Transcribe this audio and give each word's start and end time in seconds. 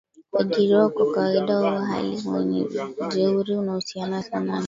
kuajiriwa 0.31 0.89
Kwa 0.89 1.13
kawaida 1.13 1.59
uhalifu 1.59 2.29
wenye 2.29 2.67
jeuri 3.15 3.55
unahusiana 3.55 4.23
sana 4.23 4.45
na 4.53 4.59